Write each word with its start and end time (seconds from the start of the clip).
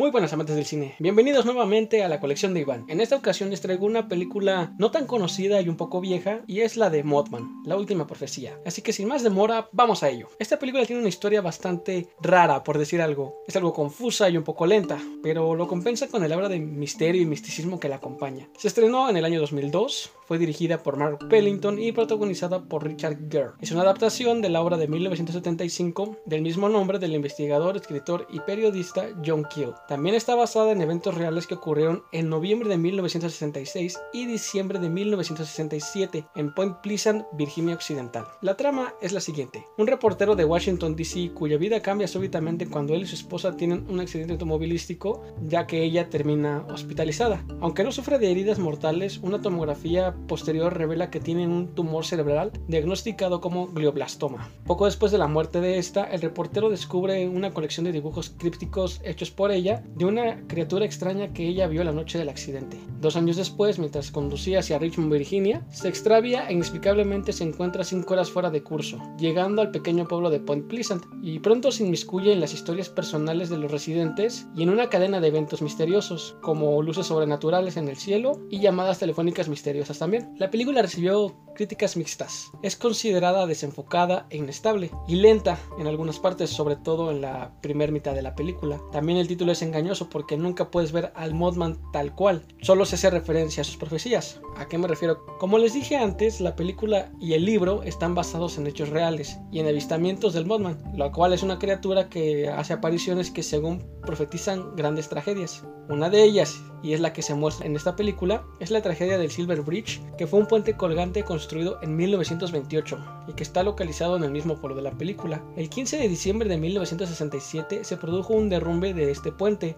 Muy 0.00 0.10
buenas 0.10 0.32
amantes 0.32 0.56
del 0.56 0.64
cine, 0.64 0.94
bienvenidos 0.98 1.44
nuevamente 1.44 2.02
a 2.02 2.08
la 2.08 2.20
colección 2.20 2.54
de 2.54 2.60
Iván. 2.60 2.86
En 2.88 3.02
esta 3.02 3.16
ocasión 3.16 3.50
les 3.50 3.60
traigo 3.60 3.84
una 3.84 4.08
película 4.08 4.72
no 4.78 4.90
tan 4.90 5.06
conocida 5.06 5.60
y 5.60 5.68
un 5.68 5.76
poco 5.76 6.00
vieja, 6.00 6.40
y 6.46 6.60
es 6.60 6.78
la 6.78 6.88
de 6.88 7.04
Mothman, 7.04 7.62
la 7.66 7.76
última 7.76 8.06
profecía. 8.06 8.58
Así 8.64 8.80
que 8.80 8.94
sin 8.94 9.08
más 9.08 9.22
demora, 9.22 9.68
vamos 9.72 10.02
a 10.02 10.08
ello. 10.08 10.28
Esta 10.38 10.58
película 10.58 10.86
tiene 10.86 11.00
una 11.00 11.10
historia 11.10 11.42
bastante 11.42 12.08
rara, 12.22 12.64
por 12.64 12.78
decir 12.78 13.02
algo. 13.02 13.42
Es 13.46 13.56
algo 13.56 13.74
confusa 13.74 14.30
y 14.30 14.38
un 14.38 14.42
poco 14.42 14.64
lenta, 14.64 14.98
pero 15.22 15.54
lo 15.54 15.68
compensa 15.68 16.08
con 16.08 16.24
el 16.24 16.32
aura 16.32 16.48
de 16.48 16.60
misterio 16.60 17.20
y 17.20 17.26
misticismo 17.26 17.78
que 17.78 17.90
la 17.90 17.96
acompaña. 17.96 18.48
Se 18.56 18.68
estrenó 18.68 19.10
en 19.10 19.18
el 19.18 19.26
año 19.26 19.38
2002, 19.38 20.12
fue 20.30 20.38
dirigida 20.38 20.80
por 20.84 20.96
Mark 20.96 21.26
Pellington 21.28 21.82
y 21.82 21.90
protagonizada 21.90 22.62
por 22.62 22.84
Richard 22.84 23.18
Gere. 23.28 23.50
Es 23.60 23.72
una 23.72 23.82
adaptación 23.82 24.40
de 24.40 24.48
la 24.48 24.62
obra 24.62 24.76
de 24.76 24.86
1975 24.86 26.18
del 26.24 26.42
mismo 26.42 26.68
nombre 26.68 27.00
del 27.00 27.16
investigador, 27.16 27.76
escritor 27.76 28.28
y 28.30 28.38
periodista 28.38 29.08
John 29.26 29.44
Keel. 29.52 29.72
También 29.88 30.14
está 30.14 30.36
basada 30.36 30.70
en 30.70 30.82
eventos 30.82 31.16
reales 31.16 31.48
que 31.48 31.54
ocurrieron 31.54 32.04
en 32.12 32.28
noviembre 32.28 32.68
de 32.68 32.78
1966 32.78 33.98
y 34.12 34.26
diciembre 34.26 34.78
de 34.78 34.88
1967 34.88 36.24
en 36.36 36.54
Point 36.54 36.76
Pleasant, 36.76 37.24
Virginia 37.32 37.74
Occidental. 37.74 38.24
La 38.40 38.56
trama 38.56 38.94
es 39.02 39.12
la 39.12 39.20
siguiente. 39.20 39.64
Un 39.78 39.88
reportero 39.88 40.36
de 40.36 40.44
Washington, 40.44 40.94
D.C., 40.94 41.32
cuya 41.34 41.56
vida 41.56 41.82
cambia 41.82 42.06
súbitamente 42.06 42.68
cuando 42.68 42.94
él 42.94 43.02
y 43.02 43.06
su 43.06 43.16
esposa 43.16 43.56
tienen 43.56 43.84
un 43.90 43.98
accidente 43.98 44.34
automovilístico, 44.34 45.24
ya 45.48 45.66
que 45.66 45.82
ella 45.82 46.08
termina 46.08 46.64
hospitalizada. 46.72 47.44
Aunque 47.60 47.82
no 47.82 47.90
sufre 47.90 48.20
de 48.20 48.30
heridas 48.30 48.60
mortales, 48.60 49.18
una 49.24 49.42
tomografía 49.42 50.14
posterior 50.26 50.76
revela 50.76 51.10
que 51.10 51.20
tiene 51.20 51.46
un 51.46 51.74
tumor 51.74 52.04
cerebral 52.04 52.52
diagnosticado 52.68 53.40
como 53.40 53.68
glioblastoma. 53.68 54.50
Poco 54.64 54.86
después 54.86 55.12
de 55.12 55.18
la 55.18 55.26
muerte 55.26 55.60
de 55.60 55.78
esta, 55.78 56.04
el 56.04 56.20
reportero 56.20 56.70
descubre 56.70 57.28
una 57.28 57.52
colección 57.52 57.84
de 57.84 57.92
dibujos 57.92 58.30
crípticos 58.38 59.00
hechos 59.04 59.30
por 59.30 59.50
ella 59.50 59.82
de 59.96 60.04
una 60.04 60.46
criatura 60.46 60.84
extraña 60.84 61.32
que 61.32 61.46
ella 61.46 61.66
vio 61.66 61.84
la 61.84 61.92
noche 61.92 62.18
del 62.18 62.28
accidente. 62.28 62.78
Dos 63.00 63.16
años 63.16 63.36
después, 63.36 63.78
mientras 63.78 64.10
conducía 64.10 64.60
hacia 64.60 64.78
Richmond, 64.78 65.12
Virginia, 65.12 65.66
se 65.70 65.88
extravía 65.88 66.48
e 66.48 66.52
inexplicablemente 66.52 67.32
se 67.32 67.44
encuentra 67.44 67.84
cinco 67.84 68.14
horas 68.14 68.30
fuera 68.30 68.50
de 68.50 68.62
curso, 68.62 68.98
llegando 69.18 69.62
al 69.62 69.70
pequeño 69.70 70.06
pueblo 70.06 70.30
de 70.30 70.40
Point 70.40 70.66
Pleasant, 70.66 71.04
y 71.22 71.38
pronto 71.38 71.72
se 71.72 71.84
inmiscuye 71.84 72.32
en 72.32 72.40
las 72.40 72.54
historias 72.54 72.88
personales 72.88 73.48
de 73.48 73.58
los 73.58 73.70
residentes 73.70 74.46
y 74.56 74.62
en 74.62 74.70
una 74.70 74.88
cadena 74.88 75.20
de 75.20 75.28
eventos 75.28 75.62
misteriosos, 75.62 76.36
como 76.40 76.82
luces 76.82 77.06
sobrenaturales 77.06 77.76
en 77.76 77.88
el 77.88 77.96
cielo 77.96 78.32
y 78.50 78.60
llamadas 78.60 78.98
telefónicas 78.98 79.48
misteriosas 79.48 79.98
también. 79.98 80.09
La 80.36 80.50
película 80.50 80.82
recibió 80.82 81.34
críticas 81.60 81.98
mixtas. 81.98 82.50
Es 82.62 82.74
considerada 82.74 83.46
desenfocada 83.46 84.26
e 84.30 84.38
inestable 84.38 84.90
y 85.06 85.16
lenta 85.16 85.58
en 85.78 85.88
algunas 85.88 86.18
partes, 86.18 86.48
sobre 86.48 86.74
todo 86.74 87.10
en 87.10 87.20
la 87.20 87.52
primera 87.60 87.92
mitad 87.92 88.14
de 88.14 88.22
la 88.22 88.34
película. 88.34 88.80
También 88.92 89.18
el 89.18 89.28
título 89.28 89.52
es 89.52 89.60
engañoso 89.60 90.08
porque 90.08 90.38
nunca 90.38 90.70
puedes 90.70 90.90
ver 90.90 91.12
al 91.14 91.34
Modman 91.34 91.78
tal 91.92 92.14
cual, 92.14 92.46
solo 92.62 92.86
se 92.86 92.94
hace 92.94 93.10
referencia 93.10 93.60
a 93.60 93.64
sus 93.64 93.76
profecías. 93.76 94.40
¿A 94.56 94.68
qué 94.68 94.78
me 94.78 94.88
refiero? 94.88 95.26
Como 95.38 95.58
les 95.58 95.74
dije 95.74 95.98
antes, 95.98 96.40
la 96.40 96.56
película 96.56 97.12
y 97.20 97.34
el 97.34 97.44
libro 97.44 97.82
están 97.82 98.14
basados 98.14 98.56
en 98.56 98.66
hechos 98.66 98.88
reales 98.88 99.38
y 99.52 99.60
en 99.60 99.68
avistamientos 99.68 100.32
del 100.32 100.46
Modman, 100.46 100.82
lo 100.96 101.12
cual 101.12 101.34
es 101.34 101.42
una 101.42 101.58
criatura 101.58 102.08
que 102.08 102.48
hace 102.48 102.72
apariciones 102.72 103.30
que 103.30 103.42
según 103.42 103.84
profetizan 104.00 104.76
grandes 104.76 105.10
tragedias. 105.10 105.62
Una 105.90 106.08
de 106.08 106.22
ellas, 106.22 106.62
y 106.82 106.92
es 106.92 107.00
la 107.00 107.12
que 107.12 107.22
se 107.22 107.34
muestra 107.34 107.66
en 107.66 107.76
esta 107.76 107.96
película, 107.96 108.44
es 108.60 108.70
la 108.70 108.80
tragedia 108.80 109.18
del 109.18 109.30
Silver 109.30 109.60
Bridge, 109.62 110.00
que 110.16 110.26
fue 110.26 110.38
un 110.38 110.46
puente 110.46 110.76
colgante 110.76 111.24
construido 111.24 111.49
en 111.52 111.96
1928 111.96 112.98
y 113.28 113.32
que 113.32 113.42
está 113.42 113.62
localizado 113.62 114.16
en 114.16 114.24
el 114.24 114.30
mismo 114.30 114.56
pueblo 114.56 114.76
de 114.76 114.82
la 114.82 114.96
película. 114.96 115.42
El 115.56 115.68
15 115.68 115.98
de 115.98 116.08
diciembre 116.08 116.48
de 116.48 116.58
1967 116.58 117.84
se 117.84 117.96
produjo 117.96 118.34
un 118.34 118.48
derrumbe 118.48 118.94
de 118.94 119.10
este 119.10 119.32
puente 119.32 119.76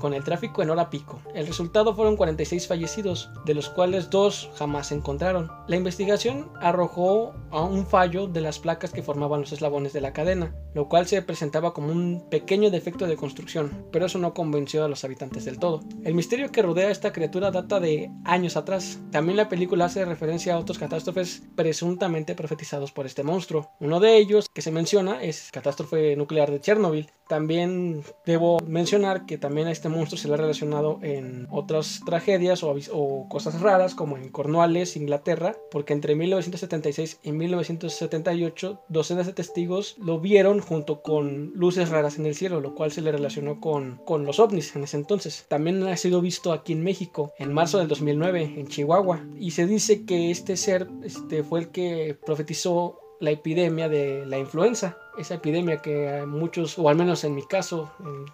con 0.00 0.14
el 0.14 0.24
tráfico 0.24 0.62
en 0.62 0.70
hora 0.70 0.90
pico. 0.90 1.20
El 1.34 1.46
resultado 1.46 1.94
fueron 1.94 2.16
46 2.16 2.68
fallecidos, 2.68 3.30
de 3.44 3.54
los 3.54 3.68
cuales 3.68 4.10
dos 4.10 4.50
jamás 4.56 4.88
se 4.88 4.94
encontraron. 4.94 5.50
La 5.66 5.76
investigación 5.76 6.50
arrojó 6.60 7.34
a 7.50 7.62
un 7.62 7.86
fallo 7.86 8.26
de 8.26 8.40
las 8.40 8.58
placas 8.58 8.92
que 8.92 9.02
formaban 9.02 9.40
los 9.40 9.52
eslabones 9.52 9.92
de 9.92 10.00
la 10.00 10.12
cadena, 10.12 10.54
lo 10.78 10.88
cual 10.88 11.08
se 11.08 11.20
presentaba 11.22 11.74
como 11.74 11.90
un 11.90 12.22
pequeño 12.30 12.70
defecto 12.70 13.08
de 13.08 13.16
construcción, 13.16 13.84
pero 13.90 14.06
eso 14.06 14.20
no 14.20 14.32
convenció 14.32 14.84
a 14.84 14.88
los 14.88 15.02
habitantes 15.02 15.44
del 15.44 15.58
todo. 15.58 15.80
El 16.04 16.14
misterio 16.14 16.52
que 16.52 16.62
rodea 16.62 16.86
a 16.86 16.92
esta 16.92 17.12
criatura 17.12 17.50
data 17.50 17.80
de 17.80 18.12
años 18.24 18.56
atrás. 18.56 19.00
También 19.10 19.36
la 19.36 19.48
película 19.48 19.86
hace 19.86 20.04
referencia 20.04 20.54
a 20.54 20.58
otros 20.60 20.78
catástrofes 20.78 21.42
presuntamente 21.56 22.36
profetizados 22.36 22.92
por 22.92 23.06
este 23.06 23.24
monstruo. 23.24 23.72
Uno 23.80 23.98
de 23.98 24.18
ellos 24.18 24.46
que 24.54 24.62
se 24.62 24.70
menciona 24.70 25.20
es 25.20 25.50
catástrofe 25.50 26.14
nuclear 26.14 26.52
de 26.52 26.60
Chernobyl. 26.60 27.10
También 27.28 28.02
debo 28.24 28.58
mencionar 28.66 29.26
que 29.26 29.38
también 29.38 29.68
a 29.68 29.70
este 29.70 29.88
monstruo 29.88 30.18
se 30.18 30.28
le 30.28 30.34
ha 30.34 30.38
relacionado 30.38 30.98
en 31.02 31.46
otras 31.50 32.00
tragedias 32.06 32.62
o, 32.62 33.26
cosas 33.28 33.60
raras 33.60 33.94
como 33.94 34.16
en 34.16 34.30
Cornwallis, 34.30 34.96
Inglaterra, 34.96 35.54
porque 35.70 35.92
entre 35.92 36.14
1976 36.14 37.20
y 37.22 37.32
1978 37.32 38.80
docenas 38.88 39.26
de 39.26 39.34
testigos 39.34 39.96
lo 39.98 40.20
vieron 40.20 40.60
junto 40.60 41.02
con 41.02 41.52
luces 41.54 41.90
raras 41.90 42.18
en 42.18 42.26
el 42.26 42.34
cielo, 42.34 42.60
lo 42.60 42.74
cual 42.74 42.92
se 42.92 43.02
le 43.02 43.12
relacionó 43.12 43.60
con, 43.60 44.00
con 44.04 44.24
los 44.24 44.40
ovnis 44.40 44.74
en 44.74 44.84
ese 44.84 44.96
entonces. 44.96 45.44
También 45.48 45.86
ha 45.86 45.96
sido 45.96 46.20
visto 46.20 46.52
aquí 46.52 46.72
en 46.72 46.82
México 46.82 47.32
en 47.38 47.52
marzo 47.52 47.78
del 47.78 47.88
2009 47.88 48.54
en 48.56 48.68
Chihuahua 48.68 49.24
y 49.38 49.50
se 49.50 49.66
dice 49.66 50.04
que 50.04 50.30
este 50.30 50.56
ser 50.56 50.88
este, 51.02 51.42
fue 51.42 51.60
el 51.60 51.68
que 51.68 52.16
profetizó 52.24 52.98
la 53.20 53.30
epidemia 53.30 53.88
de 53.88 54.24
la 54.26 54.38
influenza 54.38 54.96
esa 55.18 55.34
epidemia 55.34 55.78
que 55.78 56.24
muchos, 56.26 56.78
o 56.78 56.88
al 56.88 56.96
menos 56.96 57.24
en 57.24 57.34
mi 57.34 57.42
caso, 57.42 57.90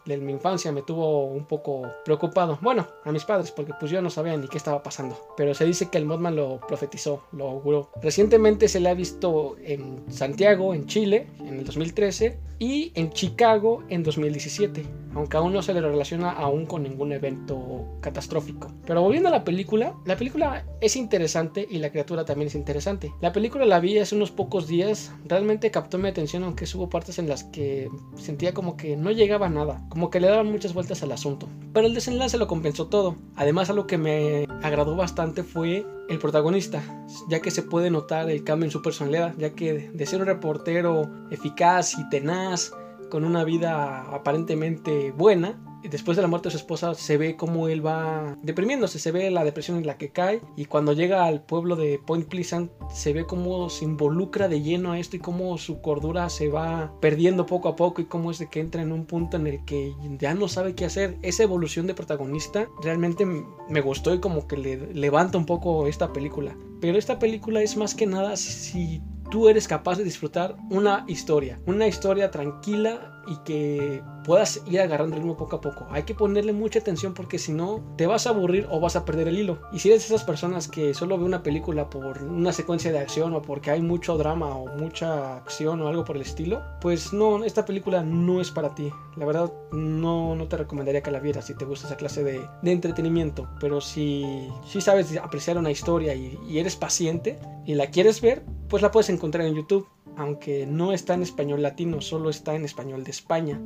en, 0.07 0.25
mi 0.25 0.33
infancia, 0.33 0.71
me 0.73 0.83
tuvo 0.83 1.27
un 1.27 1.47
poco 1.47 1.83
preocupado. 2.05 2.59
Bueno, 2.61 2.87
a 3.05 3.13
mis 3.13 3.25
padres, 3.25 3.51
porque 3.51 3.73
pues 3.79 3.91
yo 3.91 4.01
no 4.03 4.11
sabía 4.11 4.37
ni 4.37 4.49
qué 4.49 4.59
estaba 4.59 4.83
pasando. 4.83 5.19
Pero 5.37 5.55
se 5.55 5.65
dice 5.65 5.89
que 5.91 5.99
el 5.99 6.07
Modman 6.07 6.37
lo 6.37 6.61
profetizó, 6.67 7.25
lo 7.33 7.49
auguró. 7.49 7.91
Recientemente 8.03 8.69
se 8.69 8.81
le 8.81 8.89
ha 8.91 8.95
visto 8.95 9.57
en 9.63 10.05
Santiago, 10.11 10.75
en 10.75 10.87
Chile, 10.87 11.27
en 11.41 11.59
el 11.59 11.65
2013, 11.65 12.39
y 12.59 12.93
en 12.95 13.11
Chicago 13.11 13.83
en 13.89 14.03
2017, 14.03 14.87
aunque 15.15 15.37
aún 15.37 15.53
no 15.53 15.63
se 15.63 15.75
le 15.75 15.81
relaciona 15.81 16.31
aún 16.31 16.67
con 16.67 16.83
ningún 16.83 17.13
evento 17.13 17.85
catastrófico. 18.01 18.73
Pero 18.87 19.03
volviendo 19.03 19.29
a 19.29 19.33
la 19.33 19.45
película, 19.45 19.95
la 20.05 20.17
película 20.17 20.65
es 20.81 20.97
interesante 20.97 21.67
y 21.69 21.79
la 21.79 21.91
criatura 21.91 22.25
también 22.25 22.49
es 22.49 22.55
interesante. 22.55 23.13
La 23.21 23.33
película 23.33 23.67
la 23.67 23.81
vi 23.81 23.99
hace 23.99 24.15
unos 24.15 24.31
pocos 24.31 24.67
días, 24.67 25.13
realmente 25.27 25.71
captó 25.71 25.99
mi 25.99 26.09
atención 26.09 26.45
aunque 26.45 26.67
hubo 26.75 26.89
partes 26.89 27.19
en 27.19 27.29
las 27.29 27.45
que 27.45 27.89
sentía 28.17 28.55
como 28.55 28.77
que 28.77 28.97
no 28.97 29.11
llegaba 29.11 29.47
a 29.47 29.51
nada, 29.51 29.85
como 29.89 30.11
que 30.11 30.21
le 30.21 30.29
daban 30.29 30.51
muchas 30.51 30.75
vueltas 30.75 31.03
al 31.03 31.13
asunto. 31.13 31.49
Pero 31.73 31.87
el 31.87 31.95
desenlace 31.95 32.39
lo 32.39 32.47
compensó 32.47 32.87
todo. 32.89 33.17
Además, 33.37 33.71
algo 33.71 33.87
que 33.87 33.99
me 33.99 34.47
agradó 34.63 34.97
bastante 34.97 35.43
fue 35.43 35.87
el 36.09 36.19
protagonista, 36.19 36.83
ya 37.29 37.41
que 37.41 37.51
se 37.51 37.63
puede 37.63 37.91
notar 37.91 38.31
el 38.31 38.45
cambio 38.45 38.67
en 38.67 38.71
su 38.71 38.83
personalidad, 38.83 39.35
ya 39.39 39.51
que 39.51 39.91
de 39.91 40.07
ser 40.07 40.21
un 40.21 40.27
reportero 40.27 41.11
eficaz 41.31 41.99
y 41.99 42.09
tenaz, 42.09 42.73
con 43.11 43.25
una 43.25 43.45
vida 43.45 44.03
aparentemente 44.13 45.13
buena, 45.13 45.59
después 45.89 46.17
de 46.17 46.23
la 46.23 46.29
muerte 46.29 46.49
de 46.49 46.53
su 46.53 46.59
esposa 46.59 46.95
se 46.95 47.17
ve 47.17 47.37
cómo 47.37 47.69
él 47.69 47.85
va 47.85 48.37
deprimiéndose, 48.43 48.99
se 48.99 49.13
ve 49.13 49.31
la 49.31 49.45
depresión 49.45 49.77
en 49.79 49.87
la 49.87 49.97
que 49.97 50.11
cae 50.11 50.41
y 50.57 50.67
cuando 50.67 50.93
llega 50.93 51.25
al 51.25 51.43
pueblo 51.43 51.77
de 51.77 52.01
Point 52.05 52.29
Pleasant 52.29 52.71
se 52.93 53.13
ve 53.13 53.25
cómo 53.27 53.69
se 53.71 53.85
involucra 53.85 54.49
de 54.49 54.63
lleno 54.63 54.93
a 54.93 54.99
esto 54.99 55.17
y 55.17 55.21
cómo 55.21 55.57
su 55.59 55.81
cordura 55.81 56.29
se 56.31 56.49
va 56.49 56.93
perdiendo 57.01 57.47
poco 57.47 57.69
a 57.69 57.77
poco 57.77 58.01
y 58.01 58.07
cómo 58.07 58.31
es 58.31 58.39
de 58.39 58.49
que 58.49 58.61
entra 58.61 58.83
en 58.83 58.93
un 58.93 59.07
punto 59.07 59.37
en 59.37 59.47
el 59.47 59.65
que 59.65 59.95
ya 60.19 60.35
no 60.35 60.49
sabe 60.49 60.75
qué 60.75 60.85
hacer. 60.85 61.19
Esa 61.23 61.43
evolución 61.43 61.87
de 61.87 61.95
protagonista 61.95 62.69
realmente 62.83 63.27
me 63.27 63.81
gustó 63.81 64.15
y 64.15 64.21
como 64.21 64.47
que 64.47 64.57
le 64.57 64.95
levanta 64.95 65.39
un 65.39 65.47
poco 65.47 65.87
esta 65.87 66.13
película. 66.13 66.57
Pero 66.81 66.99
esta 66.99 67.19
película 67.19 67.63
es 67.63 67.77
más 67.77 67.95
que 67.95 68.07
nada 68.07 68.37
si 68.37 69.01
tú 69.35 69.49
eres 69.49 69.67
capaz 69.67 69.99
de 69.99 70.05
disfrutar 70.05 70.55
una 70.71 71.05
historia, 71.09 71.59
una 71.67 71.89
historia 71.89 72.31
tranquila 72.31 73.21
y 73.27 73.37
que 73.39 74.01
puedas 74.25 74.63
ir 74.65 74.81
agarrando 74.81 75.17
ritmo 75.17 75.37
poco 75.37 75.57
a 75.57 75.61
poco. 75.61 75.89
Hay 75.91 76.05
que 76.05 76.15
ponerle 76.15 76.53
mucha 76.53 76.79
atención 76.79 77.15
porque 77.15 77.41
si 77.41 77.51
no 77.51 77.83
te 77.97 78.07
vas 78.07 78.29
a 78.29 78.31
aburrir 78.31 78.69
o 78.71 78.79
vas 78.79 78.95
a 78.95 79.05
perder 79.05 79.27
el 79.27 79.37
hilo. 79.37 79.59
Y 79.73 79.81
si 79.81 79.91
eres 79.91 80.05
esas 80.05 80.23
personas 80.23 80.69
que 80.69 80.95
solo 80.95 81.19
ve 81.19 81.25
una 81.25 81.43
película 81.43 81.91
por 81.91 82.23
una 82.23 82.53
secuencia 82.53 82.93
de 82.93 83.01
acción 83.01 83.35
o 83.35 83.43
porque 83.43 83.73
hay 83.73 83.83
mucho 83.83 84.17
drama 84.17 84.55
o 84.55 84.69
mucha 84.77 85.39
acción 85.39 85.81
o 85.83 85.89
algo 85.89 86.05
por 86.05 86.15
el 86.15 86.23
estilo, 86.23 86.63
pues 86.81 87.13
no, 87.13 87.43
esta 87.43 87.65
película 87.65 88.05
no 88.05 88.41
es 88.41 88.53
para 88.53 88.73
ti. 88.73 88.93
La 89.17 89.27
verdad 89.27 89.53
no, 89.73 90.37
no 90.37 90.47
te 90.47 90.59
recomendaría 90.59 91.03
que 91.03 91.11
la 91.11 91.19
vieras 91.19 91.47
si 91.47 91.57
te 91.57 91.65
gusta 91.65 91.89
esa 91.89 91.97
clase 91.97 92.23
de, 92.23 92.41
de 92.63 92.71
entretenimiento. 92.71 93.49
Pero 93.59 93.81
si, 93.81 94.49
si 94.65 94.81
sabes 94.81 95.17
apreciar 95.17 95.59
una 95.59 95.73
historia 95.73 96.15
y, 96.15 96.39
y 96.49 96.61
eres 96.61 96.77
paciente 96.77 97.41
y 97.67 97.75
la 97.75 97.89
quieres 97.89 98.21
ver, 98.21 98.45
pues 98.75 98.83
la 98.83 98.91
puedes 98.91 99.09
encontrar 99.09 99.47
en 99.47 99.55
YouTube, 99.55 99.87
aunque 100.17 100.67
no 100.67 100.93
está 100.93 101.15
en 101.15 101.23
español 101.23 101.63
latino, 101.63 102.01
solo 102.01 102.29
está 102.29 102.57
en 102.57 102.65
español 102.65 103.05
de 103.05 103.13
España. 103.13 103.61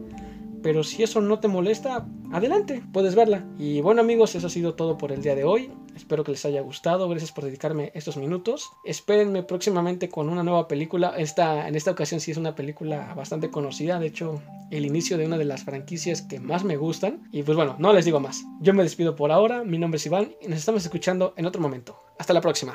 Pero 0.63 0.85
si 0.85 1.03
eso 1.03 1.23
no 1.23 1.41
te 1.41 1.49
molesta, 1.49 2.07
adelante, 2.31 2.83
puedes 2.93 3.15
verla. 3.15 3.47
Y 3.59 3.81
bueno 3.81 4.03
amigos, 4.03 4.35
eso 4.35 4.49
ha 4.49 4.51
sido 4.51 4.75
todo 4.75 4.99
por 4.99 5.11
el 5.11 5.23
día 5.23 5.35
de 5.35 5.45
hoy. 5.45 5.71
Espero 5.97 6.25
que 6.25 6.33
les 6.33 6.45
haya 6.45 6.61
gustado. 6.61 7.09
Gracias 7.09 7.33
por 7.33 7.45
dedicarme 7.45 7.91
estos 7.95 8.19
minutos. 8.19 8.69
Espérenme 8.85 9.43
próximamente 9.43 10.11
con 10.11 10.29
una 10.29 10.43
nueva 10.43 10.69
película. 10.69 11.15
Esta, 11.17 11.67
en 11.69 11.75
esta 11.75 11.93
ocasión 11.93 12.21
sí 12.21 12.33
es 12.33 12.37
una 12.37 12.55
película 12.55 13.15
bastante 13.15 13.51
conocida. 13.51 13.99
De 13.99 14.09
hecho, 14.09 14.43
el 14.71 14.85
inicio 14.85 15.17
de 15.17 15.25
una 15.25 15.39
de 15.39 15.47
las 15.47 15.65
franquicias 15.65 16.21
que 16.21 16.39
más 16.39 16.65
me 16.65 16.77
gustan. 16.77 17.27
Y 17.33 17.45
pues 17.45 17.57
bueno, 17.57 17.77
no 17.79 17.95
les 17.95 18.05
digo 18.05 18.21
más. 18.21 18.45
Yo 18.61 18.75
me 18.75 18.83
despido 18.83 19.17
por 19.17 19.33
ahora. 19.33 19.65
Mi 19.65 19.79
nombre 19.79 19.97
es 19.97 20.05
Iván 20.05 20.35
y 20.43 20.49
nos 20.49 20.59
estamos 20.59 20.85
escuchando 20.85 21.33
en 21.39 21.47
otro 21.47 21.63
momento. 21.63 21.99
Hasta 22.19 22.35
la 22.35 22.43
próxima. 22.43 22.75